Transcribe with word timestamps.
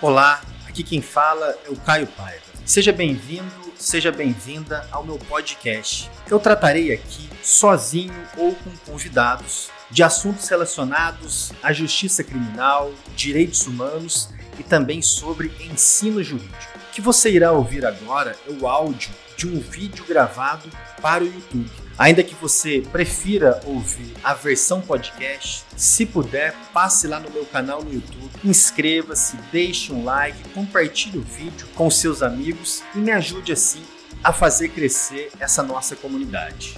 Olá, 0.00 0.40
aqui 0.68 0.84
quem 0.84 1.02
fala 1.02 1.58
é 1.66 1.70
o 1.70 1.74
Caio 1.74 2.06
Paiva. 2.06 2.44
Seja 2.64 2.92
bem-vindo, 2.92 3.72
seja 3.76 4.12
bem-vinda 4.12 4.86
ao 4.92 5.02
meu 5.02 5.18
podcast. 5.18 6.08
Eu 6.30 6.38
tratarei 6.38 6.92
aqui, 6.92 7.28
sozinho 7.42 8.14
ou 8.36 8.54
com 8.54 8.70
convidados, 8.86 9.70
de 9.90 10.04
assuntos 10.04 10.48
relacionados 10.48 11.52
à 11.60 11.72
justiça 11.72 12.22
criminal, 12.22 12.92
direitos 13.16 13.66
humanos 13.66 14.28
e 14.56 14.62
também 14.62 15.02
sobre 15.02 15.50
ensino 15.68 16.22
jurídico. 16.22 16.77
Que 16.98 17.02
você 17.02 17.30
irá 17.30 17.52
ouvir 17.52 17.86
agora 17.86 18.36
é 18.44 18.50
o 18.50 18.66
áudio 18.66 19.12
de 19.36 19.46
um 19.46 19.60
vídeo 19.60 20.04
gravado 20.04 20.68
para 21.00 21.22
o 21.22 21.28
YouTube. 21.28 21.70
Ainda 21.96 22.24
que 22.24 22.34
você 22.34 22.82
prefira 22.90 23.60
ouvir 23.64 24.16
a 24.24 24.34
versão 24.34 24.80
podcast, 24.80 25.64
se 25.76 26.04
puder, 26.04 26.56
passe 26.72 27.06
lá 27.06 27.20
no 27.20 27.30
meu 27.30 27.46
canal 27.46 27.84
no 27.84 27.94
YouTube, 27.94 28.32
inscreva-se, 28.42 29.36
deixe 29.52 29.92
um 29.92 30.02
like, 30.02 30.48
compartilhe 30.48 31.18
o 31.18 31.22
vídeo 31.22 31.68
com 31.76 31.88
seus 31.88 32.20
amigos 32.20 32.82
e 32.92 32.98
me 32.98 33.12
ajude 33.12 33.52
assim 33.52 33.84
a 34.24 34.32
fazer 34.32 34.70
crescer 34.70 35.30
essa 35.38 35.62
nossa 35.62 35.94
comunidade. 35.94 36.76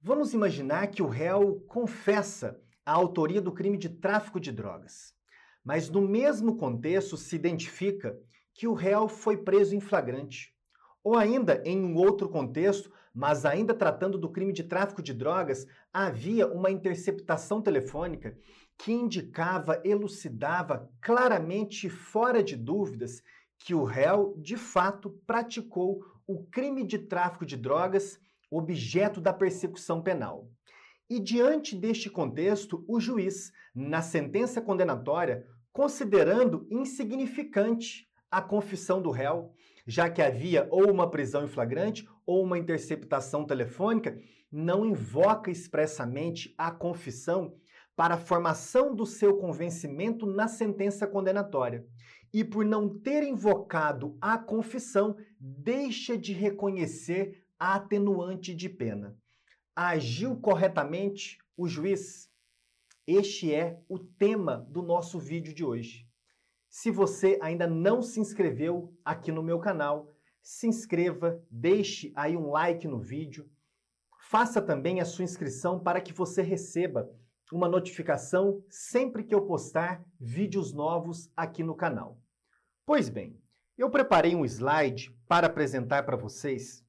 Vamos 0.00 0.32
imaginar 0.32 0.86
que 0.86 1.02
o 1.02 1.08
réu 1.08 1.60
confessa 1.66 2.56
a 2.86 2.92
autoria 2.92 3.40
do 3.40 3.50
crime 3.50 3.76
de 3.76 3.88
tráfico 3.88 4.38
de 4.38 4.52
drogas, 4.52 5.12
mas 5.64 5.88
no 5.88 6.02
mesmo 6.02 6.56
contexto 6.56 7.16
se 7.16 7.34
identifica 7.34 8.18
que 8.52 8.68
o 8.68 8.74
réu 8.74 9.08
foi 9.08 9.38
preso 9.38 9.74
em 9.74 9.80
flagrante 9.80 10.54
ou 11.04 11.18
ainda, 11.18 11.62
em 11.66 11.78
um 11.84 11.94
outro 11.96 12.30
contexto, 12.30 12.90
mas 13.12 13.44
ainda 13.44 13.74
tratando 13.74 14.16
do 14.16 14.30
crime 14.30 14.54
de 14.54 14.64
tráfico 14.64 15.02
de 15.02 15.12
drogas, 15.12 15.66
havia 15.92 16.46
uma 16.48 16.70
interceptação 16.70 17.60
telefônica 17.60 18.36
que 18.78 18.90
indicava, 18.90 19.80
elucidava 19.84 20.90
claramente, 21.00 21.90
fora 21.90 22.42
de 22.42 22.56
dúvidas, 22.56 23.22
que 23.58 23.74
o 23.74 23.84
réu 23.84 24.34
de 24.38 24.56
fato 24.56 25.10
praticou 25.26 26.02
o 26.26 26.42
crime 26.46 26.84
de 26.84 26.98
tráfico 26.98 27.44
de 27.44 27.56
drogas, 27.56 28.18
objeto 28.50 29.20
da 29.20 29.32
persecução 29.32 30.02
penal. 30.02 30.48
E 31.08 31.20
diante 31.20 31.76
deste 31.76 32.08
contexto, 32.08 32.82
o 32.88 32.98
juiz, 32.98 33.52
na 33.74 34.00
sentença 34.00 34.60
condenatória, 34.60 35.46
considerando 35.74 36.68
insignificante 36.70 38.08
a 38.30 38.40
confissão 38.40 39.02
do 39.02 39.10
réu, 39.10 39.52
já 39.84 40.08
que 40.08 40.22
havia 40.22 40.68
ou 40.70 40.88
uma 40.88 41.10
prisão 41.10 41.44
em 41.44 41.48
flagrante 41.48 42.08
ou 42.24 42.44
uma 42.44 42.56
interceptação 42.56 43.44
telefônica, 43.44 44.16
não 44.50 44.86
invoca 44.86 45.50
expressamente 45.50 46.54
a 46.56 46.70
confissão 46.70 47.56
para 47.96 48.14
a 48.14 48.18
formação 48.18 48.94
do 48.94 49.04
seu 49.04 49.36
convencimento 49.36 50.26
na 50.26 50.46
sentença 50.46 51.08
condenatória. 51.08 51.84
E 52.32 52.44
por 52.44 52.64
não 52.64 52.88
ter 52.88 53.24
invocado 53.24 54.16
a 54.20 54.38
confissão, 54.38 55.16
deixa 55.40 56.16
de 56.16 56.32
reconhecer 56.32 57.44
a 57.58 57.74
atenuante 57.74 58.54
de 58.54 58.68
pena. 58.68 59.16
Agiu 59.74 60.36
corretamente 60.36 61.38
o 61.56 61.66
juiz? 61.66 62.32
Este 63.06 63.54
é 63.54 63.78
o 63.86 63.98
tema 63.98 64.66
do 64.70 64.80
nosso 64.80 65.18
vídeo 65.18 65.52
de 65.52 65.62
hoje. 65.62 66.08
Se 66.70 66.90
você 66.90 67.38
ainda 67.42 67.66
não 67.66 68.00
se 68.00 68.18
inscreveu 68.18 68.96
aqui 69.04 69.30
no 69.30 69.42
meu 69.42 69.58
canal, 69.58 70.10
se 70.42 70.66
inscreva, 70.66 71.38
deixe 71.50 72.14
aí 72.16 72.34
um 72.34 72.50
like 72.50 72.88
no 72.88 72.98
vídeo, 72.98 73.46
faça 74.30 74.60
também 74.62 75.02
a 75.02 75.04
sua 75.04 75.22
inscrição 75.22 75.78
para 75.78 76.00
que 76.00 76.14
você 76.14 76.40
receba 76.40 77.10
uma 77.52 77.68
notificação 77.68 78.64
sempre 78.70 79.22
que 79.22 79.34
eu 79.34 79.44
postar 79.44 80.02
vídeos 80.18 80.72
novos 80.72 81.30
aqui 81.36 81.62
no 81.62 81.74
canal. 81.74 82.18
Pois 82.86 83.10
bem, 83.10 83.38
eu 83.76 83.90
preparei 83.90 84.34
um 84.34 84.46
slide 84.46 85.14
para 85.28 85.46
apresentar 85.46 86.04
para 86.04 86.16
vocês 86.16 86.82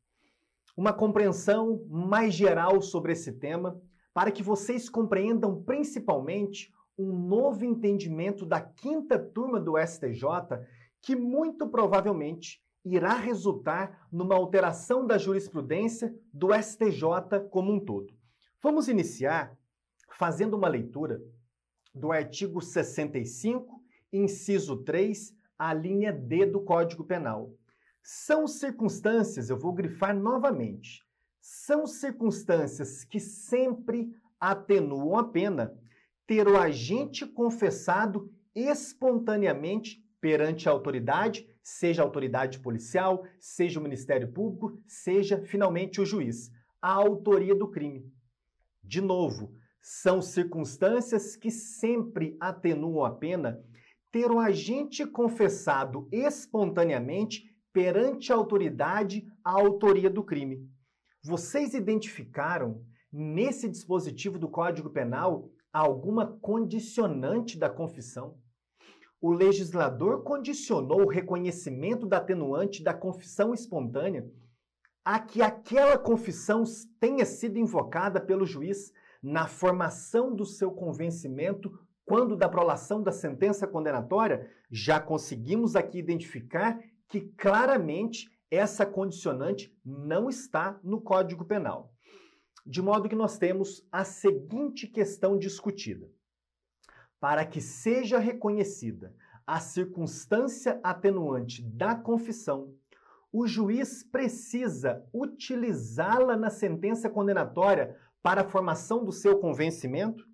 uma 0.77 0.93
compreensão 0.93 1.85
mais 1.89 2.33
geral 2.33 2.81
sobre 2.81 3.11
esse 3.11 3.33
tema, 3.33 3.81
para 4.15 4.31
que 4.31 4.41
vocês 4.41 4.87
compreendam 4.87 5.61
principalmente 5.61 6.73
um 6.97 7.11
novo 7.11 7.65
entendimento 7.65 8.45
da 8.45 8.61
quinta 8.61 9.19
turma 9.19 9.59
do 9.59 9.73
STJ 9.77 10.25
que 11.01 11.17
muito 11.17 11.67
provavelmente 11.67 12.63
irá 12.85 13.13
resultar 13.15 14.07
numa 14.09 14.33
alteração 14.33 15.05
da 15.05 15.17
jurisprudência 15.17 16.15
do 16.33 16.53
STJ 16.53 17.41
como 17.49 17.73
um 17.73 17.79
todo. 17.79 18.13
Vamos 18.63 18.87
iniciar 18.87 19.53
fazendo 20.17 20.53
uma 20.53 20.69
leitura 20.69 21.21
do 21.93 22.09
artigo 22.09 22.61
65, 22.61 23.83
inciso 24.13 24.77
3, 24.77 25.35
a 25.59 25.73
linha 25.73 26.13
D 26.13 26.45
do 26.45 26.61
Código 26.61 27.03
Penal. 27.03 27.51
São 28.01 28.47
circunstâncias, 28.47 29.49
eu 29.49 29.59
vou 29.59 29.73
grifar 29.73 30.15
novamente, 30.15 31.04
são 31.47 31.85
circunstâncias 31.85 33.03
que 33.03 33.19
sempre 33.19 34.11
atenuam 34.39 35.15
a 35.15 35.23
pena 35.23 35.77
ter 36.25 36.47
o 36.47 36.57
agente 36.57 37.23
confessado 37.23 38.33
espontaneamente 38.55 40.03
perante 40.19 40.67
a 40.67 40.71
autoridade, 40.71 41.47
seja 41.61 42.01
a 42.01 42.05
autoridade 42.05 42.57
policial, 42.57 43.27
seja 43.39 43.79
o 43.79 43.83
Ministério 43.83 44.27
Público, 44.31 44.81
seja 44.87 45.39
finalmente 45.39 46.01
o 46.01 46.05
juiz, 46.05 46.51
a 46.81 46.91
autoria 46.91 47.53
do 47.53 47.67
crime. 47.67 48.11
De 48.83 48.99
novo, 48.99 49.53
são 49.79 50.23
circunstâncias 50.23 51.35
que 51.35 51.51
sempre 51.51 52.35
atenuam 52.39 53.05
a 53.05 53.11
pena 53.11 53.63
ter 54.11 54.31
o 54.31 54.39
agente 54.39 55.05
confessado 55.05 56.09
espontaneamente 56.11 57.55
perante 57.71 58.33
a 58.33 58.35
autoridade 58.35 59.31
a 59.43 59.51
autoria 59.51 60.09
do 60.09 60.23
crime. 60.23 60.67
Vocês 61.27 61.73
identificaram 61.73 62.85
nesse 63.11 63.67
dispositivo 63.67 64.37
do 64.37 64.47
Código 64.47 64.91
Penal 64.91 65.49
alguma 65.73 66.37
condicionante 66.39 67.57
da 67.57 67.67
confissão. 67.67 68.37
O 69.19 69.31
legislador 69.31 70.21
condicionou 70.21 71.01
o 71.01 71.09
reconhecimento 71.09 72.05
da 72.05 72.17
atenuante 72.17 72.83
da 72.83 72.93
confissão 72.93 73.55
espontânea 73.55 74.31
a 75.03 75.19
que 75.19 75.41
aquela 75.41 75.97
confissão 75.97 76.63
tenha 76.99 77.25
sido 77.25 77.57
invocada 77.57 78.21
pelo 78.21 78.45
juiz 78.45 78.93
na 79.19 79.47
formação 79.47 80.35
do 80.35 80.45
seu 80.45 80.71
convencimento 80.71 81.75
quando 82.05 82.35
da 82.35 82.47
prolação 82.47 83.01
da 83.01 83.11
sentença 83.11 83.65
condenatória, 83.65 84.47
já 84.69 84.99
conseguimos 84.99 85.75
aqui 85.75 85.97
identificar 85.97 86.79
que 87.07 87.21
claramente 87.35 88.29
essa 88.49 88.85
condicionante 88.85 89.75
não 89.83 90.29
está 90.29 90.79
no 90.83 91.01
Código 91.01 91.45
Penal 91.45 91.95
de 92.65 92.81
modo 92.81 93.07
que 93.07 93.15
nós 93.15 93.37
temos 93.37 93.87
a 93.91 94.03
seguinte 94.03 94.87
questão 94.87 95.37
discutida. 95.37 96.09
Para 97.19 97.45
que 97.45 97.61
seja 97.61 98.17
reconhecida 98.17 99.15
a 99.45 99.59
circunstância 99.59 100.79
atenuante 100.83 101.61
da 101.61 101.95
confissão, 101.95 102.73
o 103.31 103.45
juiz 103.45 104.01
precisa 104.01 105.05
utilizá-la 105.13 106.35
na 106.35 106.49
sentença 106.49 107.09
condenatória 107.09 107.95
para 108.23 108.41
a 108.41 108.49
formação 108.49 109.05
do 109.05 109.11
seu 109.11 109.37
convencimento? 109.37 110.25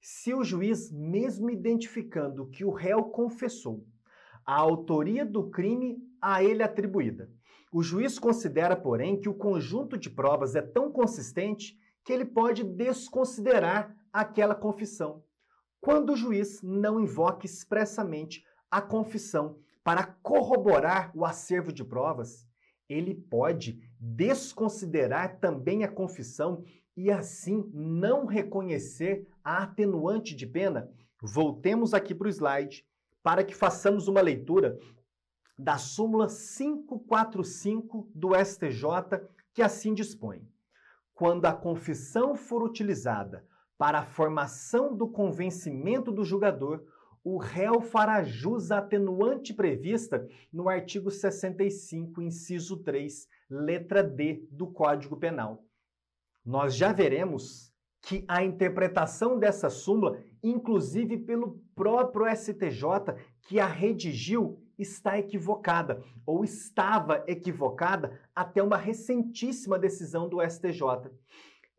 Se 0.00 0.32
o 0.32 0.44
juiz, 0.44 0.90
mesmo 0.90 1.50
identificando 1.50 2.48
que 2.48 2.64
o 2.64 2.70
réu 2.70 3.04
confessou 3.04 3.84
a 4.48 4.56
autoria 4.56 5.26
do 5.26 5.50
crime 5.50 5.98
a 6.22 6.42
ele 6.42 6.62
atribuída, 6.62 7.30
o 7.70 7.82
juiz 7.82 8.18
considera, 8.18 8.74
porém, 8.74 9.20
que 9.20 9.28
o 9.28 9.34
conjunto 9.34 9.98
de 9.98 10.08
provas 10.08 10.54
é 10.56 10.62
tão 10.62 10.90
consistente 10.90 11.78
que 12.02 12.14
ele 12.14 12.24
pode 12.24 12.64
desconsiderar 12.64 13.94
aquela 14.10 14.54
confissão, 14.54 15.22
quando 15.82 16.14
o 16.14 16.16
juiz 16.16 16.62
não 16.62 16.98
invoca 16.98 17.44
expressamente 17.44 18.42
a 18.70 18.80
confissão. 18.80 19.58
Para 19.84 20.04
corroborar 20.22 21.12
o 21.14 21.26
acervo 21.26 21.70
de 21.70 21.84
provas, 21.84 22.46
ele 22.88 23.14
pode 23.14 23.78
desconsiderar 24.00 25.38
também 25.40 25.84
a 25.84 25.88
confissão 25.88 26.64
e 26.96 27.10
assim 27.10 27.70
não 27.74 28.24
reconhecer 28.24 29.28
a 29.44 29.64
atenuante 29.64 30.34
de 30.34 30.46
pena. 30.46 30.90
Voltemos 31.22 31.92
aqui 31.92 32.14
para 32.14 32.28
o 32.28 32.30
slide 32.30 32.82
para 33.28 33.44
que 33.44 33.54
façamos 33.54 34.08
uma 34.08 34.22
leitura 34.22 34.78
da 35.58 35.76
súmula 35.76 36.28
545 36.28 38.10
do 38.14 38.30
STJ, 38.34 39.20
que 39.52 39.60
assim 39.60 39.92
dispõe: 39.92 40.48
quando 41.12 41.44
a 41.44 41.52
confissão 41.52 42.34
for 42.34 42.62
utilizada 42.62 43.46
para 43.76 43.98
a 43.98 44.02
formação 44.02 44.96
do 44.96 45.06
convencimento 45.06 46.10
do 46.10 46.24
julgador, 46.24 46.82
o 47.22 47.36
réu 47.36 47.82
fará 47.82 48.22
jus 48.22 48.70
à 48.70 48.78
atenuante 48.78 49.52
prevista 49.52 50.26
no 50.50 50.66
artigo 50.66 51.10
65, 51.10 52.22
inciso 52.22 52.78
3, 52.78 53.28
letra 53.50 54.02
D 54.02 54.48
do 54.50 54.68
Código 54.68 55.18
Penal. 55.18 55.62
Nós 56.42 56.74
já 56.74 56.94
veremos 56.94 57.74
que 58.00 58.24
a 58.26 58.42
interpretação 58.42 59.38
dessa 59.38 59.68
súmula, 59.68 60.18
inclusive 60.42 61.18
pelo 61.18 61.60
próprio 61.78 62.26
STJ 62.34 63.14
que 63.42 63.60
a 63.60 63.66
redigiu, 63.66 64.60
está 64.76 65.18
equivocada 65.18 66.02
ou 66.26 66.44
estava 66.44 67.24
equivocada 67.26 68.20
até 68.34 68.62
uma 68.62 68.76
recentíssima 68.76 69.78
decisão 69.78 70.28
do 70.28 70.40
STJ. 70.40 71.10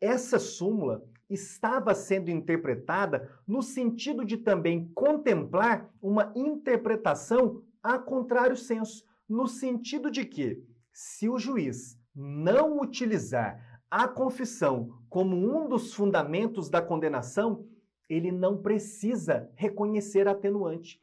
Essa 0.00 0.38
súmula 0.38 1.02
estava 1.28 1.94
sendo 1.94 2.30
interpretada 2.30 3.30
no 3.46 3.62
sentido 3.62 4.24
de 4.24 4.38
também 4.38 4.90
contemplar 4.94 5.90
uma 6.00 6.32
interpretação 6.34 7.62
a 7.82 7.98
contrário 7.98 8.56
senso, 8.56 9.04
no 9.28 9.46
sentido 9.46 10.10
de 10.10 10.24
que, 10.24 10.62
se 10.92 11.28
o 11.28 11.38
juiz 11.38 11.98
não 12.14 12.80
utilizar 12.80 13.82
a 13.90 14.06
confissão 14.08 14.90
como 15.08 15.36
um 15.36 15.68
dos 15.68 15.94
fundamentos 15.94 16.68
da 16.68 16.82
condenação, 16.82 17.66
ele 18.10 18.32
não 18.32 18.60
precisa 18.60 19.48
reconhecer 19.54 20.26
atenuante. 20.26 21.00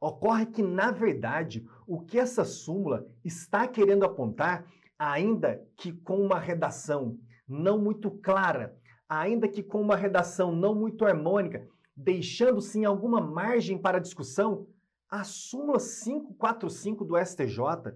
Ocorre 0.00 0.44
que, 0.46 0.60
na 0.60 0.90
verdade, 0.90 1.64
o 1.86 2.00
que 2.00 2.18
essa 2.18 2.44
súmula 2.44 3.06
está 3.24 3.68
querendo 3.68 4.04
apontar, 4.04 4.66
ainda 4.98 5.64
que 5.76 5.92
com 5.92 6.20
uma 6.20 6.38
redação 6.38 7.16
não 7.48 7.78
muito 7.78 8.10
clara, 8.10 8.76
ainda 9.08 9.46
que 9.46 9.62
com 9.62 9.80
uma 9.80 9.94
redação 9.94 10.54
não 10.54 10.74
muito 10.74 11.04
harmônica, 11.04 11.66
deixando 11.96 12.60
sim 12.60 12.84
alguma 12.84 13.20
margem 13.20 13.78
para 13.78 14.00
discussão, 14.00 14.66
a 15.08 15.22
súmula 15.22 15.78
545 15.78 17.04
do 17.04 17.16
STJ 17.24 17.94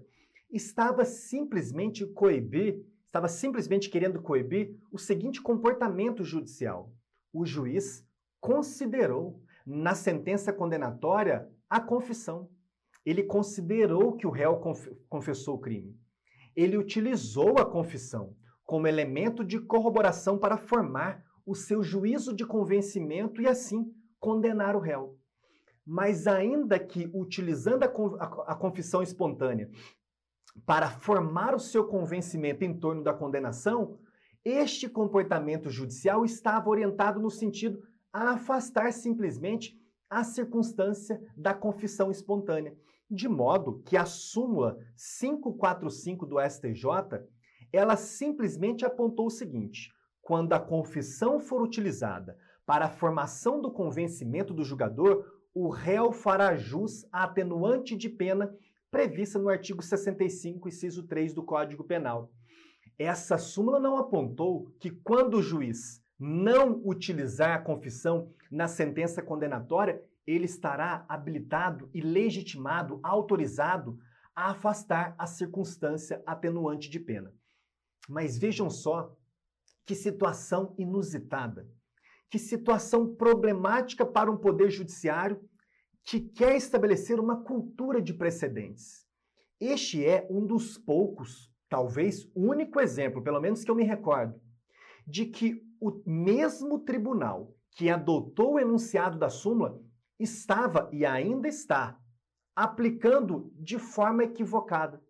estava 0.49 1.03
simplesmente 1.03 2.05
coibir, 2.05 2.85
estava 3.05 3.27
simplesmente 3.27 3.89
querendo 3.89 4.21
coibir 4.21 4.73
o 4.89 4.97
seguinte 4.97 5.41
comportamento 5.41 6.23
judicial. 6.23 6.93
O 7.33 7.45
juiz 7.45 8.05
considerou 8.41 9.39
na 9.65 9.93
sentença 9.93 10.51
condenatória 10.51 11.47
a 11.69 11.79
confissão. 11.79 12.49
Ele 13.05 13.23
considerou 13.23 14.17
que 14.17 14.27
o 14.27 14.31
réu 14.31 14.59
confessou 15.07 15.55
o 15.55 15.59
crime. 15.59 15.95
Ele 16.55 16.77
utilizou 16.77 17.57
a 17.57 17.65
confissão 17.65 18.35
como 18.65 18.87
elemento 18.87 19.43
de 19.43 19.59
corroboração 19.59 20.37
para 20.37 20.57
formar 20.57 21.23
o 21.45 21.55
seu 21.55 21.81
juízo 21.81 22.35
de 22.35 22.45
convencimento 22.45 23.41
e 23.41 23.47
assim 23.47 23.93
condenar 24.19 24.75
o 24.75 24.79
réu. 24.79 25.17
Mas 25.85 26.27
ainda 26.27 26.77
que 26.77 27.09
utilizando 27.13 27.83
a, 27.83 27.87
a, 27.87 28.53
a 28.53 28.55
confissão 28.55 29.01
espontânea 29.01 29.69
para 30.65 30.89
formar 30.89 31.55
o 31.55 31.59
seu 31.59 31.87
convencimento 31.87 32.63
em 32.63 32.77
torno 32.77 33.03
da 33.03 33.13
condenação, 33.13 33.97
este 34.43 34.89
comportamento 34.89 35.69
judicial 35.69 36.25
estava 36.25 36.69
orientado 36.69 37.19
no 37.19 37.29
sentido 37.29 37.81
a 38.13 38.31
afastar 38.31 38.91
simplesmente 38.91 39.79
a 40.09 40.23
circunstância 40.23 41.21
da 41.37 41.53
confissão 41.53 42.11
espontânea, 42.11 42.75
de 43.09 43.27
modo 43.27 43.81
que 43.83 43.95
a 43.95 44.05
súmula 44.05 44.77
545 45.19 46.25
do 46.25 46.37
STJ, 46.39 46.85
ela 47.71 47.95
simplesmente 47.95 48.85
apontou 48.85 49.27
o 49.27 49.31
seguinte: 49.31 49.89
quando 50.21 50.53
a 50.53 50.59
confissão 50.59 51.39
for 51.39 51.61
utilizada 51.61 52.37
para 52.65 52.85
a 52.85 52.89
formação 52.89 53.61
do 53.61 53.71
convencimento 53.71 54.53
do 54.53 54.63
julgador, 54.63 55.25
o 55.53 55.69
réu 55.69 56.11
fará 56.11 56.55
jus 56.55 57.05
à 57.11 57.23
atenuante 57.23 57.95
de 57.95 58.09
pena 58.09 58.53
prevista 58.89 59.39
no 59.39 59.49
artigo 59.49 59.81
65, 59.81 60.67
inciso 60.67 61.07
3 61.07 61.33
do 61.33 61.43
Código 61.43 61.83
Penal. 61.83 62.29
Essa 62.97 63.37
súmula 63.37 63.79
não 63.79 63.97
apontou 63.97 64.69
que 64.79 64.91
quando 64.91 65.35
o 65.35 65.41
juiz 65.41 66.00
não 66.23 66.79
utilizar 66.85 67.55
a 67.55 67.59
confissão 67.59 68.31
na 68.51 68.67
sentença 68.67 69.23
condenatória, 69.23 69.99
ele 70.27 70.45
estará 70.45 71.03
habilitado 71.09 71.89
e 71.95 71.99
legitimado, 71.99 72.99
autorizado 73.01 73.97
a 74.35 74.51
afastar 74.51 75.15
a 75.17 75.25
circunstância 75.25 76.21
atenuante 76.23 76.91
de 76.91 76.99
pena. 76.99 77.33
Mas 78.07 78.37
vejam 78.37 78.69
só 78.69 79.17
que 79.83 79.95
situação 79.95 80.75
inusitada, 80.77 81.67
que 82.29 82.37
situação 82.37 83.15
problemática 83.15 84.05
para 84.05 84.31
um 84.31 84.37
poder 84.37 84.69
judiciário 84.69 85.41
que 86.03 86.19
quer 86.19 86.55
estabelecer 86.55 87.19
uma 87.19 87.43
cultura 87.43 87.99
de 87.99 88.13
precedentes. 88.13 89.07
Este 89.59 90.05
é 90.05 90.27
um 90.29 90.45
dos 90.45 90.77
poucos, 90.77 91.51
talvez 91.67 92.29
único 92.35 92.79
exemplo, 92.79 93.23
pelo 93.23 93.41
menos 93.41 93.63
que 93.63 93.71
eu 93.71 93.75
me 93.75 93.83
recordo, 93.83 94.39
de 95.07 95.25
que 95.25 95.70
o 95.81 96.01
mesmo 96.05 96.79
tribunal 96.79 97.53
que 97.71 97.89
adotou 97.89 98.53
o 98.53 98.59
enunciado 98.59 99.17
da 99.17 99.29
súmula 99.29 99.81
estava 100.19 100.87
e 100.93 101.03
ainda 101.03 101.47
está 101.47 101.99
aplicando 102.55 103.51
de 103.55 103.79
forma 103.79 104.23
equivocada. 104.23 105.01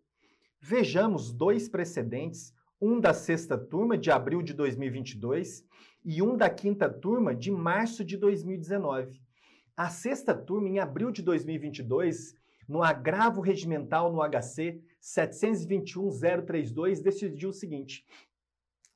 Vejamos 0.58 1.30
dois 1.30 1.68
precedentes, 1.68 2.54
um 2.80 2.98
da 2.98 3.12
sexta 3.12 3.58
turma 3.58 3.98
de 3.98 4.10
abril 4.10 4.40
de 4.42 4.54
2022 4.54 5.62
e 6.04 6.22
um 6.22 6.36
da 6.36 6.48
quinta 6.48 6.88
turma 6.88 7.34
de 7.34 7.50
março 7.50 8.02
de 8.02 8.16
2019. 8.16 9.20
A 9.76 9.90
sexta 9.90 10.34
turma, 10.34 10.68
em 10.68 10.78
abril 10.78 11.10
de 11.10 11.20
2022, 11.22 12.34
no 12.66 12.82
agravo 12.82 13.42
regimental 13.42 14.10
no 14.10 14.22
HC 14.22 14.80
721.032, 15.02 17.02
decidiu 17.02 17.50
o 17.50 17.52
seguinte: 17.52 18.06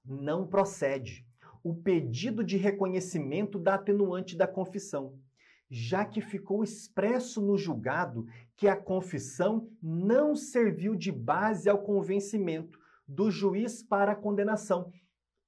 não 0.04 0.46
procede 0.46 1.26
o 1.68 1.74
pedido 1.74 2.44
de 2.44 2.56
reconhecimento 2.56 3.58
da 3.58 3.74
atenuante 3.74 4.36
da 4.36 4.46
confissão, 4.46 5.18
já 5.68 6.04
que 6.04 6.20
ficou 6.20 6.62
expresso 6.62 7.42
no 7.42 7.58
julgado 7.58 8.24
que 8.54 8.68
a 8.68 8.76
confissão 8.76 9.68
não 9.82 10.36
serviu 10.36 10.94
de 10.94 11.10
base 11.10 11.68
ao 11.68 11.82
convencimento 11.82 12.78
do 13.04 13.32
juiz 13.32 13.82
para 13.82 14.12
a 14.12 14.14
condenação, 14.14 14.92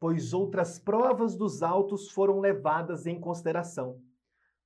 pois 0.00 0.32
outras 0.32 0.80
provas 0.80 1.36
dos 1.36 1.62
autos 1.62 2.10
foram 2.10 2.40
levadas 2.40 3.06
em 3.06 3.20
consideração. 3.20 4.02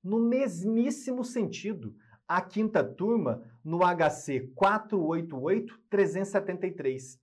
No 0.03 0.27
mesmíssimo 0.27 1.23
sentido, 1.23 1.95
a 2.27 2.41
quinta 2.41 2.83
turma, 2.83 3.43
no 3.63 3.81
HC 3.81 4.51
488-373, 4.57 7.21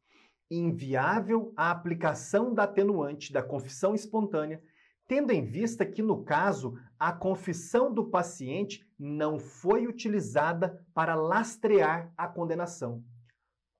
inviável 0.50 1.54
a 1.56 1.72
aplicação 1.72 2.54
da 2.54 2.64
atenuante 2.64 3.32
da 3.32 3.44
confissão 3.44 3.94
espontânea, 3.94 4.62
tendo 5.08 5.32
em 5.32 5.44
vista 5.44 5.86
que, 5.86 6.02
no 6.02 6.24
caso, 6.24 6.78
a 6.98 7.12
confissão 7.12 7.94
do 7.94 8.10
paciente 8.10 8.88
não 8.98 9.40
foi 9.40 9.88
utilizada 9.88 10.86
para 10.94 11.16
lastrear 11.16 12.12
a 12.18 12.28
condenação. 12.28 13.04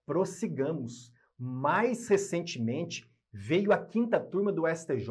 Prossigamos. 0.06 1.14
Mais 1.38 2.08
recentemente, 2.08 3.10
veio 3.32 3.72
a 3.72 3.78
quinta 3.78 4.20
turma 4.20 4.52
do 4.52 4.68
STJ 4.68 5.08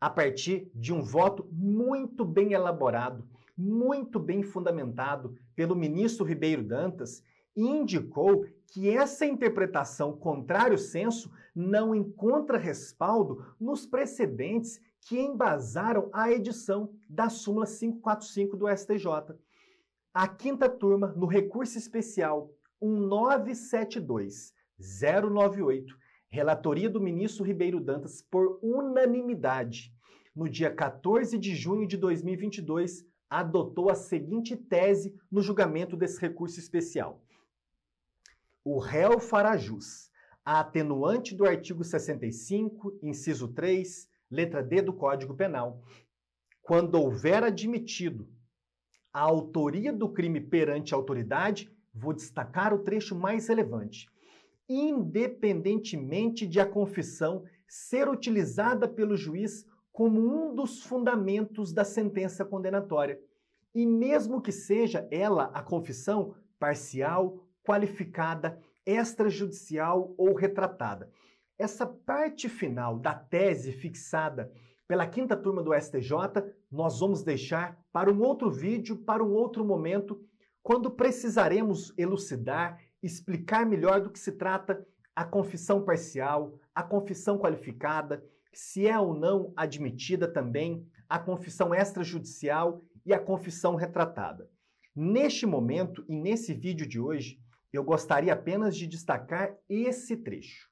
a 0.00 0.08
partir 0.08 0.70
de 0.74 0.92
um 0.92 1.02
voto 1.02 1.48
muito 1.52 2.24
bem 2.24 2.52
elaborado, 2.52 3.28
muito 3.56 4.18
bem 4.18 4.42
fundamentado 4.42 5.36
pelo 5.54 5.74
ministro 5.74 6.24
Ribeiro 6.24 6.62
Dantas, 6.62 7.22
indicou 7.56 8.44
que 8.68 8.88
essa 8.88 9.26
interpretação 9.26 10.16
contrário 10.16 10.78
senso 10.78 11.32
não 11.54 11.94
encontra 11.94 12.58
respaldo 12.58 13.44
nos 13.58 13.86
precedentes 13.86 14.80
que 15.00 15.18
embasaram 15.18 16.10
a 16.12 16.30
edição 16.30 16.92
da 17.08 17.30
súmula 17.30 17.66
545 17.66 18.56
do 18.56 18.68
STJ. 18.68 19.06
A 20.12 20.28
quinta 20.28 20.68
turma, 20.68 21.14
no 21.16 21.26
recurso 21.26 21.78
especial 21.78 22.50
1972 22.80 24.52
098, 24.78 25.96
relatoria 26.28 26.90
do 26.90 27.00
ministro 27.00 27.44
Ribeiro 27.44 27.80
Dantas 27.80 28.22
por 28.22 28.58
unanimidade, 28.62 29.92
no 30.36 30.48
dia 30.48 30.70
14 30.70 31.36
de 31.38 31.54
junho 31.56 31.86
de 31.86 31.96
2022, 31.96 33.04
adotou 33.28 33.90
a 33.90 33.94
seguinte 33.94 34.56
tese 34.56 35.14
no 35.30 35.42
julgamento 35.42 35.96
desse 35.96 36.20
recurso 36.20 36.60
especial. 36.60 37.22
O 38.70 38.78
réu 38.78 39.18
fará 39.18 39.56
jus. 39.56 40.10
A 40.44 40.60
atenuante 40.60 41.34
do 41.34 41.46
artigo 41.46 41.82
65, 41.82 42.98
inciso 43.02 43.48
3, 43.48 44.06
letra 44.30 44.62
D 44.62 44.82
do 44.82 44.92
Código 44.92 45.34
Penal, 45.34 45.82
quando 46.60 46.96
houver 46.96 47.42
admitido 47.42 48.28
a 49.10 49.20
autoria 49.20 49.90
do 49.90 50.12
crime 50.12 50.38
perante 50.38 50.92
a 50.92 50.98
autoridade, 50.98 51.74
vou 51.94 52.12
destacar 52.12 52.74
o 52.74 52.80
trecho 52.80 53.16
mais 53.16 53.48
relevante. 53.48 54.06
Independentemente 54.68 56.46
de 56.46 56.60
a 56.60 56.66
confissão 56.66 57.44
ser 57.66 58.06
utilizada 58.06 58.86
pelo 58.86 59.16
juiz 59.16 59.64
como 59.90 60.20
um 60.20 60.54
dos 60.54 60.82
fundamentos 60.82 61.72
da 61.72 61.84
sentença 61.84 62.44
condenatória. 62.44 63.18
E 63.74 63.86
mesmo 63.86 64.42
que 64.42 64.52
seja 64.52 65.08
ela 65.10 65.44
a 65.54 65.62
confissão 65.62 66.34
parcial, 66.58 67.47
qualificada, 67.68 68.58
extrajudicial 68.86 70.14
ou 70.16 70.34
retratada. 70.34 71.12
Essa 71.58 71.86
parte 71.86 72.48
final 72.48 72.98
da 72.98 73.12
tese 73.12 73.72
fixada 73.72 74.50
pela 74.86 75.06
quinta 75.06 75.36
turma 75.36 75.62
do 75.62 75.74
STJ, 75.78 76.12
nós 76.72 77.00
vamos 77.00 77.22
deixar 77.22 77.78
para 77.92 78.10
um 78.10 78.22
outro 78.22 78.50
vídeo, 78.50 78.96
para 78.96 79.22
um 79.22 79.34
outro 79.34 79.66
momento, 79.66 80.18
quando 80.62 80.90
precisaremos 80.90 81.92
elucidar, 81.98 82.80
explicar 83.02 83.66
melhor 83.66 84.00
do 84.00 84.08
que 84.08 84.18
se 84.18 84.32
trata 84.32 84.82
a 85.14 85.22
confissão 85.26 85.84
parcial, 85.84 86.58
a 86.74 86.82
confissão 86.82 87.36
qualificada, 87.36 88.24
se 88.50 88.88
é 88.88 88.98
ou 88.98 89.12
não 89.12 89.52
admitida 89.54 90.26
também 90.26 90.86
a 91.06 91.18
confissão 91.18 91.74
extrajudicial 91.74 92.82
e 93.04 93.12
a 93.12 93.18
confissão 93.18 93.74
retratada. 93.74 94.48
Neste 94.96 95.44
momento 95.44 96.02
e 96.08 96.16
nesse 96.16 96.54
vídeo 96.54 96.88
de 96.88 96.98
hoje, 96.98 97.38
eu 97.72 97.84
gostaria 97.84 98.32
apenas 98.32 98.76
de 98.76 98.86
destacar 98.86 99.56
esse 99.68 100.16
trecho. 100.16 100.68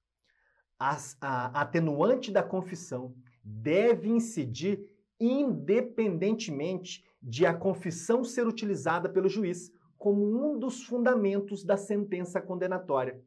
As, 0.78 1.16
a 1.20 1.60
atenuante 1.60 2.30
da 2.30 2.42
confissão 2.42 3.14
deve 3.42 4.08
incidir 4.08 4.84
independentemente 5.18 7.04
de 7.22 7.46
a 7.46 7.54
confissão 7.54 8.22
ser 8.22 8.46
utilizada 8.46 9.08
pelo 9.08 9.28
juiz 9.28 9.70
como 9.96 10.22
um 10.24 10.58
dos 10.58 10.84
fundamentos 10.84 11.64
da 11.64 11.76
sentença 11.76 12.40
condenatória. 12.40 13.20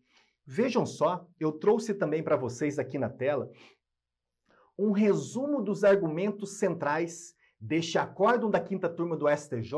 Vejam 0.46 0.86
só, 0.86 1.28
eu 1.40 1.52
trouxe 1.52 1.94
também 1.94 2.24
para 2.24 2.36
vocês 2.36 2.80
aqui 2.80 2.98
na 2.98 3.10
tela 3.10 3.52
um 4.78 4.92
resumo 4.92 5.62
dos 5.62 5.84
argumentos 5.84 6.58
centrais 6.58 7.36
deste 7.60 7.98
acórdão 7.98 8.50
da 8.50 8.62
quinta 8.62 8.88
turma 8.88 9.18
do 9.18 9.28
STJ 9.28 9.74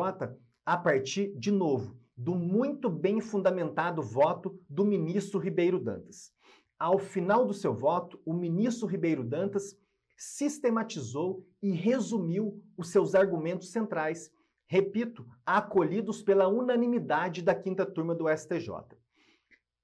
a 0.63 0.77
partir, 0.77 1.33
de 1.35 1.49
novo, 1.49 1.97
do 2.21 2.35
muito 2.35 2.87
bem 2.87 3.19
fundamentado 3.19 3.99
voto 4.03 4.61
do 4.69 4.85
ministro 4.85 5.39
Ribeiro 5.39 5.79
Dantas. 5.79 6.31
Ao 6.77 6.99
final 6.99 7.47
do 7.47 7.53
seu 7.53 7.73
voto, 7.73 8.21
o 8.23 8.31
ministro 8.31 8.87
Ribeiro 8.87 9.23
Dantas 9.23 9.75
sistematizou 10.15 11.43
e 11.63 11.71
resumiu 11.71 12.63
os 12.77 12.89
seus 12.89 13.15
argumentos 13.15 13.71
centrais, 13.71 14.31
repito, 14.67 15.27
acolhidos 15.43 16.21
pela 16.21 16.47
unanimidade 16.47 17.41
da 17.41 17.55
quinta 17.55 17.87
turma 17.87 18.13
do 18.13 18.29
STJ. 18.29 18.69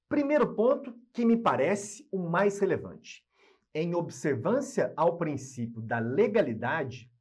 Primeiro 0.08 0.54
ponto 0.54 0.94
que 1.12 1.26
me 1.26 1.38
parece 1.38 2.08
o 2.12 2.20
mais 2.20 2.60
relevante. 2.60 3.26
Em 3.74 3.96
observância 3.96 4.94
ao 4.96 5.18
princípio 5.18 5.82
da 5.82 5.98
legalidade, 5.98 7.12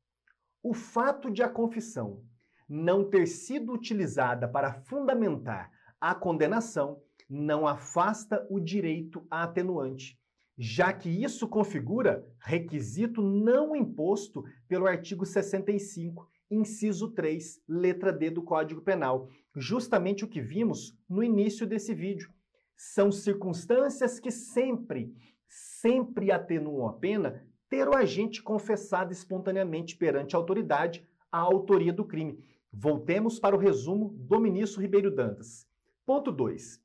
o 0.62 0.75
fato 0.75 1.30
de 1.30 1.42
a 1.42 1.49
confissão 1.49 2.23
não 2.68 3.08
ter 3.08 3.26
sido 3.26 3.73
utilizada 3.73 4.49
para 4.49 4.73
fundamentar 4.73 5.70
a 6.00 6.14
condenação 6.14 7.00
não 7.28 7.66
afasta 7.66 8.46
o 8.50 8.61
direito 8.61 9.26
à 9.30 9.44
atenuante, 9.44 10.18
já 10.56 10.92
que 10.92 11.08
isso 11.08 11.49
configura 11.49 12.25
requisito 12.40 13.20
não 13.20 13.75
imposto 13.75 14.44
pelo 14.68 14.87
artigo 14.87 15.26
65, 15.26 16.28
inciso 16.50 17.11
3, 17.11 17.61
letra 17.68 18.12
D 18.12 18.30
do 18.30 18.42
Código 18.42 18.80
Penal, 18.80 19.28
justamente 19.54 20.25
o 20.25 20.28
que 20.28 20.40
vimos 20.40 20.96
no 21.08 21.23
início 21.23 21.66
desse 21.66 21.94
vídeo. 21.94 22.30
São 22.76 23.11
circunstâncias 23.11 24.20
que 24.20 24.30
sempre, 24.30 25.12
sempre 25.49 26.30
atenuam 26.30 26.87
a 26.87 26.92
pena 26.92 27.44
ter 27.68 27.88
o 27.88 27.96
agente 27.96 28.42
confessado 28.42 29.12
espontaneamente 29.12 29.96
perante 29.96 30.37
a 30.37 30.38
autoridade 30.38 31.04
a 31.30 31.38
autoria 31.38 31.92
do 31.92 32.04
crime. 32.04 32.38
Voltemos 32.78 33.38
para 33.38 33.56
o 33.56 33.59
resumo 33.59 34.11
do 34.18 34.38
ministro 34.38 34.83
Ribeiro 34.83 35.11
Dantas. 35.11 35.66
Ponto 36.04 36.30
2. 36.30 36.78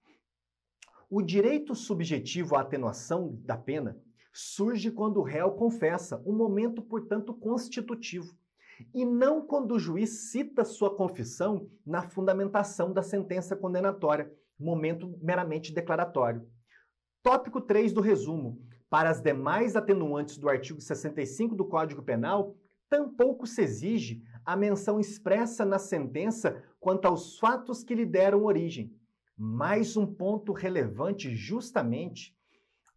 O 1.09 1.21
direito 1.21 1.75
subjetivo 1.75 2.55
à 2.55 2.61
atenuação 2.61 3.37
da 3.43 3.57
pena 3.57 4.01
surge 4.31 4.89
quando 4.89 5.17
o 5.17 5.21
réu 5.21 5.51
confessa, 5.51 6.23
um 6.25 6.33
momento, 6.33 6.81
portanto, 6.81 7.33
constitutivo, 7.33 8.33
e 8.93 9.03
não 9.03 9.45
quando 9.45 9.73
o 9.73 9.79
juiz 9.79 10.31
cita 10.31 10.63
sua 10.63 10.95
confissão 10.95 11.69
na 11.85 12.01
fundamentação 12.01 12.93
da 12.93 13.03
sentença 13.03 13.53
condenatória, 13.53 14.31
momento 14.57 15.19
meramente 15.21 15.73
declaratório. 15.73 16.47
Tópico 17.21 17.59
3 17.59 17.91
do 17.91 17.99
resumo. 17.99 18.65
Para 18.89 19.09
as 19.09 19.21
demais 19.21 19.75
atenuantes 19.75 20.37
do 20.37 20.47
artigo 20.47 20.79
65 20.79 21.53
do 21.53 21.65
Código 21.65 22.01
Penal, 22.01 22.55
tampouco 22.89 23.45
se 23.45 23.61
exige 23.61 24.23
a 24.45 24.55
menção 24.55 24.99
expressa 24.99 25.65
na 25.65 25.79
sentença 25.79 26.63
quanto 26.79 27.05
aos 27.05 27.37
fatos 27.37 27.83
que 27.83 27.95
lhe 27.95 28.05
deram 28.05 28.43
origem. 28.43 28.93
Mais 29.37 29.95
um 29.97 30.05
ponto 30.05 30.51
relevante, 30.51 31.35
justamente, 31.35 32.35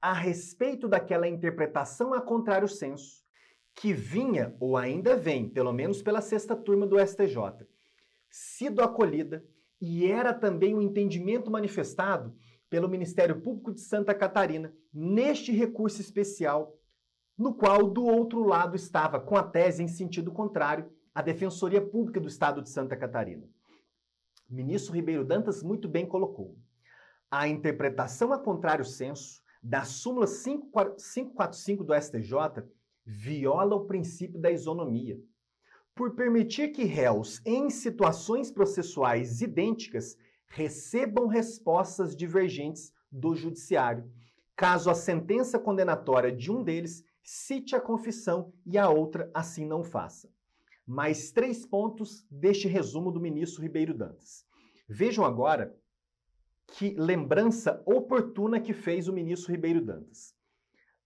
a 0.00 0.12
respeito 0.12 0.86
daquela 0.86 1.26
interpretação 1.26 2.12
a 2.12 2.20
contrário 2.20 2.68
senso, 2.68 3.24
que 3.74 3.92
vinha, 3.92 4.54
ou 4.60 4.76
ainda 4.76 5.16
vem, 5.16 5.48
pelo 5.48 5.72
menos 5.72 6.02
pela 6.02 6.20
sexta 6.20 6.54
turma 6.54 6.86
do 6.86 6.98
STJ, 6.98 7.66
sido 8.30 8.82
acolhida 8.82 9.44
e 9.80 10.06
era 10.06 10.32
também 10.32 10.74
o 10.74 10.78
um 10.78 10.82
entendimento 10.82 11.50
manifestado 11.50 12.34
pelo 12.68 12.88
Ministério 12.88 13.40
Público 13.40 13.72
de 13.72 13.80
Santa 13.80 14.14
Catarina 14.14 14.72
neste 14.92 15.52
recurso 15.52 16.00
especial, 16.00 16.76
no 17.36 17.54
qual 17.54 17.88
do 17.88 18.04
outro 18.04 18.44
lado 18.44 18.76
estava, 18.76 19.20
com 19.20 19.36
a 19.36 19.42
tese 19.42 19.82
em 19.82 19.88
sentido 19.88 20.32
contrário, 20.32 20.90
a 21.14 21.22
Defensoria 21.22 21.80
Pública 21.80 22.18
do 22.18 22.26
Estado 22.26 22.60
de 22.60 22.68
Santa 22.68 22.96
Catarina. 22.96 23.48
O 24.50 24.54
ministro 24.54 24.92
Ribeiro 24.92 25.24
Dantas 25.24 25.62
muito 25.62 25.88
bem 25.88 26.04
colocou. 26.04 26.58
A 27.30 27.46
interpretação 27.46 28.32
a 28.32 28.38
contrário 28.38 28.84
senso 28.84 29.40
da 29.62 29.84
súmula 29.84 30.26
545 30.26 31.84
do 31.84 31.94
STJ 31.94 32.64
viola 33.06 33.76
o 33.76 33.86
princípio 33.86 34.40
da 34.40 34.50
isonomia, 34.50 35.16
por 35.94 36.16
permitir 36.16 36.72
que 36.72 36.82
réus 36.82 37.40
em 37.46 37.70
situações 37.70 38.50
processuais 38.50 39.40
idênticas 39.40 40.16
recebam 40.48 41.28
respostas 41.28 42.16
divergentes 42.16 42.92
do 43.10 43.36
judiciário, 43.36 44.10
caso 44.56 44.90
a 44.90 44.94
sentença 44.94 45.60
condenatória 45.60 46.32
de 46.32 46.50
um 46.50 46.62
deles 46.64 47.04
cite 47.22 47.76
a 47.76 47.80
confissão 47.80 48.52
e 48.66 48.76
a 48.76 48.90
outra 48.90 49.30
assim 49.32 49.64
não 49.64 49.84
faça 49.84 50.28
mais 50.86 51.32
três 51.32 51.64
pontos 51.64 52.26
deste 52.30 52.68
resumo 52.68 53.10
do 53.10 53.20
ministro 53.20 53.62
Ribeiro 53.62 53.94
Dantas. 53.94 54.44
Vejam 54.88 55.24
agora 55.24 55.74
que 56.66 56.94
lembrança 56.94 57.82
oportuna 57.86 58.60
que 58.60 58.72
fez 58.72 59.08
o 59.08 59.12
ministro 59.12 59.52
Ribeiro 59.52 59.80
Dantas. 59.80 60.34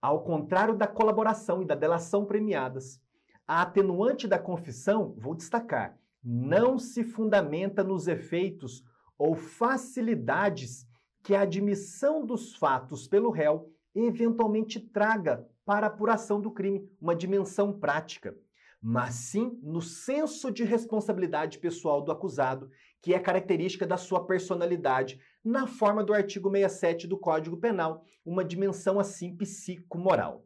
Ao 0.00 0.22
contrário 0.24 0.76
da 0.76 0.86
colaboração 0.86 1.62
e 1.62 1.66
da 1.66 1.74
delação 1.74 2.24
premiadas, 2.24 3.00
a 3.46 3.62
atenuante 3.62 4.26
da 4.26 4.38
confissão, 4.38 5.14
vou 5.16 5.34
destacar, 5.34 5.98
não 6.22 6.78
se 6.78 7.04
fundamenta 7.04 7.82
nos 7.82 8.06
efeitos 8.08 8.84
ou 9.16 9.34
facilidades 9.34 10.86
que 11.22 11.34
a 11.34 11.42
admissão 11.42 12.24
dos 12.24 12.54
fatos 12.56 13.08
pelo 13.08 13.30
réu 13.30 13.72
eventualmente 13.94 14.78
traga 14.78 15.48
para 15.64 15.86
a 15.86 15.90
apuração 15.90 16.40
do 16.40 16.50
crime, 16.50 16.88
uma 17.00 17.14
dimensão 17.14 17.78
prática 17.78 18.36
mas 18.80 19.14
sim 19.14 19.58
no 19.62 19.82
senso 19.82 20.50
de 20.50 20.64
responsabilidade 20.64 21.58
pessoal 21.58 22.02
do 22.02 22.12
acusado, 22.12 22.70
que 23.02 23.12
é 23.12 23.18
característica 23.18 23.86
da 23.86 23.96
sua 23.96 24.26
personalidade, 24.26 25.20
na 25.44 25.66
forma 25.66 26.02
do 26.02 26.12
artigo 26.12 26.50
67 26.50 27.06
do 27.06 27.18
Código 27.18 27.56
Penal, 27.56 28.04
uma 28.24 28.44
dimensão 28.44 28.98
assim 28.98 29.36
psicomoral. 29.36 30.44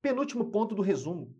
Penúltimo 0.00 0.50
ponto 0.50 0.74
do 0.74 0.82
resumo. 0.82 1.34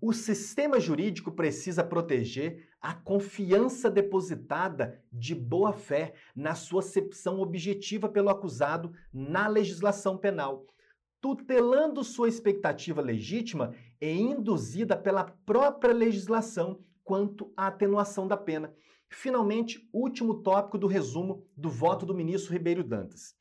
O 0.00 0.12
sistema 0.12 0.78
jurídico 0.78 1.32
precisa 1.32 1.82
proteger 1.82 2.68
a 2.80 2.94
confiança 2.94 3.90
depositada 3.90 5.02
de 5.10 5.34
boa 5.34 5.72
fé 5.72 6.14
na 6.34 6.54
sua 6.54 6.80
acepção 6.80 7.40
objetiva 7.40 8.08
pelo 8.08 8.28
acusado 8.28 8.92
na 9.12 9.48
legislação 9.48 10.18
penal, 10.18 10.66
tutelando 11.20 12.04
sua 12.04 12.28
expectativa 12.28 13.00
legítima 13.00 13.74
e 14.00 14.10
induzida 14.10 14.96
pela 14.96 15.24
própria 15.24 15.92
legislação 15.92 16.80
quanto 17.02 17.52
à 17.56 17.68
atenuação 17.68 18.26
da 18.26 18.36
pena. 18.36 18.72
Finalmente, 19.08 19.88
último 19.92 20.42
tópico 20.42 20.76
do 20.76 20.86
resumo 20.86 21.46
do 21.56 21.70
voto 21.70 22.04
do 22.04 22.14
ministro 22.14 22.52
Ribeiro 22.52 22.82
Dantas. 22.82 23.34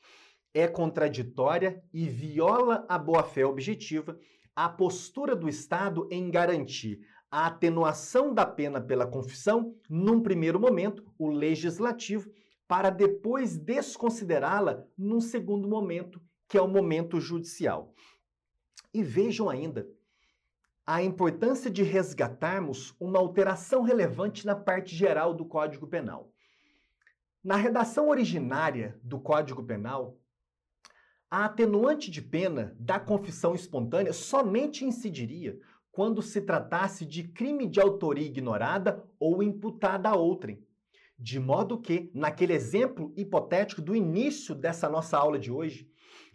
É 0.54 0.68
contraditória 0.68 1.84
e 1.94 2.08
viola 2.08 2.86
a 2.88 2.98
boa-fé 2.98 3.46
objetiva 3.46 4.18
a 4.56 4.70
postura 4.70 5.36
do 5.36 5.50
Estado 5.50 6.08
em 6.10 6.32
garantir 6.32 7.02
a 7.30 7.48
atenuação 7.48 8.34
da 8.34 8.46
pena 8.46 8.80
pela 8.80 9.06
confissão, 9.06 9.76
num 9.90 10.22
primeiro 10.22 10.58
momento, 10.58 11.04
o 11.20 11.30
legislativo, 11.30 12.32
para 12.66 12.90
depois 12.90 13.58
desconsiderá-la 13.58 14.86
num 14.98 15.20
segundo 15.20 15.68
momento, 15.68 16.22
que 16.48 16.58
é 16.58 16.62
o 16.62 16.68
momento 16.68 17.20
judicial. 17.20 17.94
E 18.94 19.04
vejam 19.04 19.50
ainda 19.50 19.88
a 20.86 21.02
importância 21.02 21.70
de 21.70 21.82
resgatarmos 21.82 22.96
uma 23.00 23.18
alteração 23.18 23.82
relevante 23.82 24.46
na 24.46 24.56
parte 24.56 24.96
geral 24.96 25.34
do 25.34 25.44
Código 25.44 25.88
Penal. 25.88 26.32
Na 27.44 27.56
redação 27.56 28.10
originária 28.10 29.00
do 29.04 29.20
Código 29.20 29.64
Penal, 29.64 30.18
a 31.30 31.46
atenuante 31.46 32.12
de 32.12 32.22
pena 32.22 32.76
da 32.80 33.00
confissão 33.00 33.56
espontânea 33.56 34.14
somente 34.14 34.86
incidiria 34.86 35.60
quando 35.92 36.22
se 36.22 36.42
tratasse 36.42 37.06
de 37.06 37.24
crime 37.24 37.68
de 37.68 37.80
autoria 37.80 38.26
ignorada 38.26 39.04
ou 39.20 39.42
imputada 39.42 40.10
a 40.10 40.16
outrem. 40.16 40.64
De 41.18 41.40
modo 41.40 41.80
que, 41.80 42.12
naquele 42.14 42.54
exemplo 42.54 43.14
hipotético 43.16 43.82
do 43.82 43.96
início 43.96 44.54
dessa 44.54 44.90
nossa 44.90 45.18
aula 45.18 45.40
de 45.40 45.52
hoje, 45.52 45.90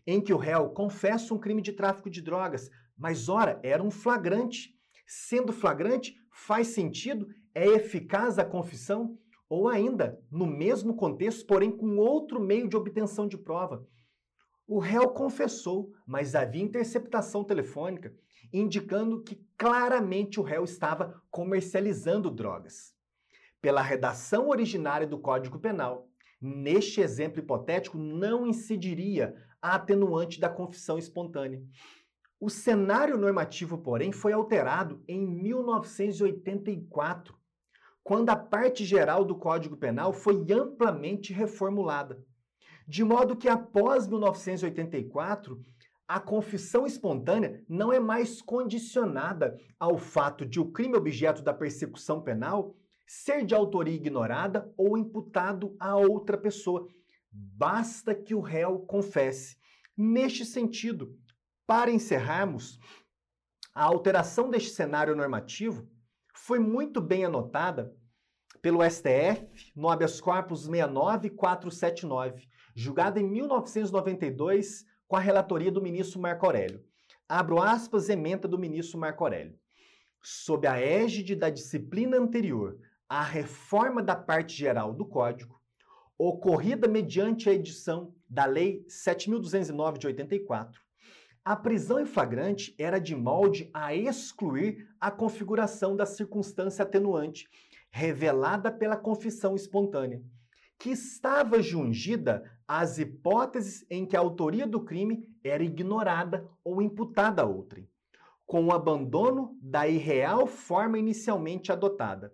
em 0.07 0.21
que 0.21 0.33
o 0.33 0.39
réu 0.39 0.71
confessa 0.71 1.35
um 1.35 1.39
crime 1.39 1.63
de 1.63 1.73
tráfico 1.73 2.11
de 2.11 2.21
drogas, 2.21 2.71
mas 2.97 3.29
ora, 3.29 3.61
era 3.63 3.83
um 3.83 3.91
flagrante. 3.91 4.75
Sendo 5.07 5.53
flagrante, 5.53 6.15
faz 6.33 6.69
sentido? 6.69 7.29
É 7.55 7.67
eficaz 7.67 8.39
a 8.39 8.45
confissão? 8.45 9.19
Ou 9.49 9.69
ainda, 9.69 10.21
no 10.31 10.47
mesmo 10.47 10.95
contexto, 10.95 11.47
porém 11.47 11.71
com 11.71 11.97
outro 11.97 12.41
meio 12.41 12.69
de 12.69 12.77
obtenção 12.77 13.27
de 13.27 13.37
prova. 13.37 13.87
O 14.67 14.79
réu 14.79 15.09
confessou, 15.09 15.91
mas 16.07 16.35
havia 16.35 16.63
interceptação 16.63 17.43
telefônica, 17.43 18.15
indicando 18.53 19.23
que 19.23 19.45
claramente 19.59 20.39
o 20.39 20.43
réu 20.45 20.63
estava 20.63 21.21
comercializando 21.31 22.31
drogas 22.31 22.95
pela 23.61 23.83
redação 23.83 24.49
originária 24.49 25.07
do 25.07 25.19
Código 25.19 25.59
Penal, 25.59 26.09
neste 26.41 27.01
exemplo 27.01 27.41
hipotético 27.41 27.99
não 27.99 28.47
incidiria 28.47 29.35
a 29.61 29.75
atenuante 29.75 30.41
da 30.41 30.49
confissão 30.49 30.97
espontânea. 30.99 31.63
O 32.41 32.49
cenário 32.49 33.19
normativo, 33.19 33.77
porém, 33.79 34.13
foi 34.13 34.33
alterado 34.33 35.03
em 35.07 35.27
1984, 35.27 37.39
quando 38.03 38.31
a 38.31 38.37
parte 38.37 38.85
geral 38.85 39.25
do 39.25 39.37
Código 39.37 39.77
Penal 39.77 40.13
foi 40.13 40.45
amplamente 40.51 41.33
reformulada. 41.33 42.21
De 42.89 43.05
modo 43.05 43.37
que 43.37 43.49
após 43.49 44.09
1984, 44.09 45.61
a 46.09 46.19
confissão 46.19 46.85
espontânea 46.87 47.63
não 47.69 47.93
é 47.93 48.01
mais 48.01 48.43
condicionada 48.43 49.57
ao 49.79 49.97
fato 49.97 50.45
de 50.45 50.59
o 50.59 50.73
crime 50.73 50.97
objeto 50.97 51.41
da 51.43 51.55
persecução 51.55 52.21
penal 52.21 52.75
ser 53.07 53.45
de 53.45 53.55
autoria 53.55 53.95
ignorada 53.95 54.73
ou 54.77 54.97
imputado 54.97 55.77
a 55.79 55.97
outra 55.97 56.39
pessoa. 56.39 56.89
Basta 57.33 58.15
que 58.15 58.35
o 58.35 58.41
réu 58.41 58.81
confesse. 58.81 59.57
Neste 59.97 60.45
sentido, 60.45 61.17
para 61.67 61.91
encerrarmos, 61.91 62.79
a 63.75 63.85
alteração 63.85 64.51
deste 64.51 64.71
cenário 64.71 65.15
normativo 65.15 65.89
foi 66.35 66.59
muito 66.59 67.01
bem 67.01 67.25
anotada 67.25 67.95
pelo 68.61 68.83
STF 68.83 69.73
no 69.75 69.89
habeas 69.89 70.21
corpus 70.21 70.67
69479, 70.67 72.49
julgado 72.75 73.19
em 73.19 73.29
1992 73.29 74.85
com 75.07 75.17
a 75.17 75.21
relatoria 75.21 75.71
do 75.71 75.83
ministro 75.83 76.21
Marco 76.21 76.47
Aurélio. 76.47 76.85
Abro 77.29 77.63
aspas, 77.63 78.09
emenda 78.09 78.49
do 78.49 78.59
ministro 78.59 78.99
Marco 78.99 79.23
Aurélio. 79.23 79.59
Sob 80.23 80.67
a 80.67 80.81
égide 80.81 81.37
da 81.37 81.49
disciplina 81.49 82.17
anterior, 82.17 82.79
a 83.09 83.23
reforma 83.23 84.03
da 84.03 84.17
parte 84.17 84.55
geral 84.55 84.93
do 84.93 85.07
Código, 85.07 85.60
ocorrida 86.29 86.87
mediante 86.87 87.49
a 87.49 87.53
edição 87.55 88.15
da 88.29 88.45
Lei 88.45 88.85
7.209 88.87 89.97
de 89.97 90.07
84, 90.07 90.79
a 91.43 91.57
prisão 91.57 91.99
em 91.99 92.05
flagrante 92.05 92.75
era 92.79 92.99
de 92.99 93.17
molde 93.17 93.71
a 93.73 93.95
excluir 93.95 94.87
a 95.01 95.11
configuração 95.11 95.97
da 95.97 96.05
circunstância 96.05 96.83
atenuante 96.83 97.49
revelada 97.91 98.71
pela 98.71 98.99
confissão 98.99 99.57
espontânea, 99.57 100.23
que 100.79 100.91
estava 100.91 101.63
jungida 101.63 102.45
às 102.69 102.99
hipóteses 102.99 103.87
em 103.89 104.05
que 104.05 104.15
a 104.15 104.21
autoria 104.21 104.67
do 104.67 104.85
crime 104.85 105.27
era 105.43 105.65
ignorada 105.65 106.47
ou 106.63 106.83
imputada 106.83 107.41
a 107.41 107.47
outrem, 107.47 107.89
com 108.45 108.67
o 108.67 108.73
abandono 108.73 109.59
da 109.63 109.89
irreal 109.89 110.47
forma 110.47 110.99
inicialmente 110.99 111.73
adotada. 111.73 112.31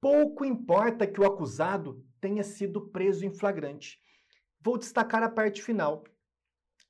Pouco 0.00 0.44
importa 0.44 1.04
que 1.04 1.20
o 1.20 1.26
acusado 1.26 2.00
tenha 2.20 2.42
sido 2.42 2.88
preso 2.88 3.24
em 3.24 3.30
flagrante. 3.30 3.98
Vou 4.60 4.76
destacar 4.76 5.22
a 5.22 5.28
parte 5.28 5.62
final. 5.62 6.04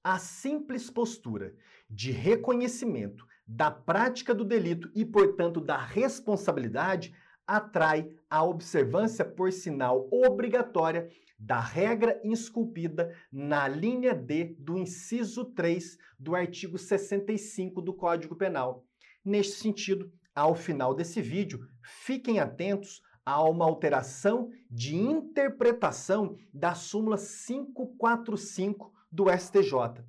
A 0.02 0.18
simples 0.18 0.90
postura 0.90 1.54
de 1.88 2.10
reconhecimento 2.10 3.26
da 3.46 3.70
prática 3.70 4.34
do 4.34 4.44
delito 4.44 4.90
e, 4.94 5.04
portanto, 5.04 5.60
da 5.60 5.76
responsabilidade 5.76 7.14
atrai 7.46 8.10
a 8.28 8.44
observância 8.44 9.24
por 9.24 9.50
sinal 9.52 10.06
obrigatória 10.12 11.10
da 11.38 11.60
regra 11.60 12.20
esculpida 12.24 13.14
na 13.32 13.66
linha 13.68 14.14
D 14.14 14.56
do 14.58 14.76
inciso 14.76 15.44
3 15.46 15.96
do 16.18 16.34
artigo 16.34 16.76
65 16.76 17.80
do 17.80 17.94
Código 17.94 18.36
Penal. 18.36 18.84
Neste 19.24 19.54
sentido, 19.54 20.12
ao 20.34 20.54
final 20.54 20.94
desse 20.94 21.22
vídeo, 21.22 21.66
fiquem 21.82 22.38
atentos 22.38 23.00
a 23.28 23.42
uma 23.42 23.66
alteração 23.66 24.48
de 24.70 24.96
interpretação 24.96 26.34
da 26.50 26.74
súmula 26.74 27.18
545 27.18 28.90
do 29.12 29.26
STJ. 29.30 30.02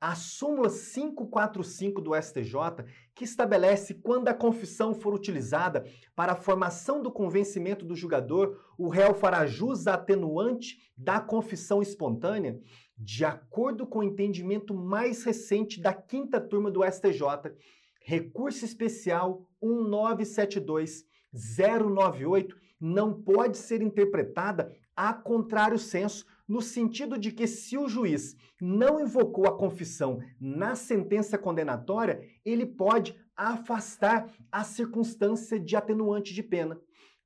A 0.00 0.16
súmula 0.16 0.68
545 0.68 2.00
do 2.00 2.20
STJ, 2.20 2.84
que 3.14 3.22
estabelece 3.22 3.94
quando 3.94 4.26
a 4.26 4.34
confissão 4.34 4.96
for 4.96 5.14
utilizada 5.14 5.86
para 6.16 6.32
a 6.32 6.36
formação 6.36 7.00
do 7.00 7.12
convencimento 7.12 7.84
do 7.84 7.94
julgador, 7.94 8.58
o 8.76 8.88
réu 8.88 9.14
fará 9.14 9.46
jus 9.46 9.86
atenuante 9.86 10.90
da 10.96 11.20
confissão 11.20 11.80
espontânea, 11.80 12.60
de 12.98 13.24
acordo 13.24 13.86
com 13.86 14.00
o 14.00 14.04
entendimento 14.04 14.74
mais 14.74 15.22
recente 15.22 15.80
da 15.80 15.94
quinta 15.94 16.40
turma 16.40 16.68
do 16.68 16.82
STJ, 16.82 17.54
recurso 18.00 18.64
especial 18.64 19.46
1972 19.62 21.06
098 21.36 22.56
não 22.80 23.12
pode 23.12 23.58
ser 23.58 23.82
interpretada 23.82 24.74
a 24.96 25.12
contrário 25.12 25.78
senso, 25.78 26.24
no 26.48 26.62
sentido 26.62 27.18
de 27.18 27.30
que 27.32 27.46
se 27.46 27.76
o 27.76 27.88
juiz 27.88 28.36
não 28.60 29.00
invocou 29.00 29.46
a 29.46 29.56
confissão 29.56 30.20
na 30.40 30.74
sentença 30.74 31.36
condenatória, 31.36 32.20
ele 32.44 32.64
pode 32.64 33.14
afastar 33.36 34.32
a 34.50 34.64
circunstância 34.64 35.60
de 35.60 35.76
atenuante 35.76 36.32
de 36.32 36.42
pena. 36.42 36.80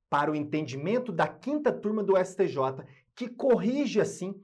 Para 0.09 0.31
o 0.31 0.35
entendimento 0.35 1.11
da 1.11 1.27
quinta 1.27 1.71
turma 1.71 2.03
do 2.03 2.17
STJ, 2.17 2.83
que 3.15 3.29
corrige 3.29 4.01
assim 4.01 4.35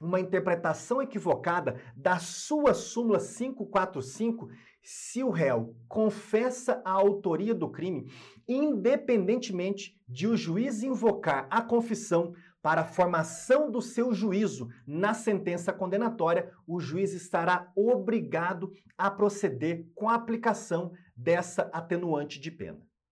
uma 0.00 0.20
interpretação 0.20 1.00
equivocada 1.00 1.80
da 1.94 2.18
sua 2.18 2.74
súmula 2.74 3.18
545, 3.18 4.48
se 4.82 5.22
o 5.22 5.30
réu 5.30 5.76
confessa 5.86 6.80
a 6.84 6.90
autoria 6.90 7.54
do 7.54 7.68
crime, 7.68 8.10
independentemente 8.52 9.96
de 10.08 10.26
o 10.26 10.36
juiz 10.36 10.82
invocar 10.82 11.46
a 11.50 11.62
confissão 11.62 12.34
para 12.60 12.82
a 12.82 12.84
formação 12.84 13.70
do 13.70 13.80
seu 13.80 14.12
juízo 14.12 14.68
na 14.86 15.14
sentença 15.14 15.72
condenatória, 15.72 16.52
o 16.66 16.80
juiz 16.80 17.14
estará 17.14 17.70
obrigado 17.74 18.72
a 18.98 19.10
proceder 19.10 19.86
com 19.94 20.08
a 20.08 20.14
aplicação 20.14 20.92
dessa 21.16 21.70
atenuante 21.72 22.38
de 22.38 22.50
pena. 22.50 22.89